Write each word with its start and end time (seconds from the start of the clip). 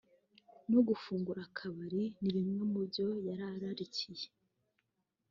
no 0.71 0.79
gufungura 0.87 1.39
akabari 1.47 2.03
ni 2.19 2.29
bimwe 2.35 2.61
mu 2.71 2.81
byo 2.87 3.07
yari 3.27 3.43
ararikiye 3.53 4.27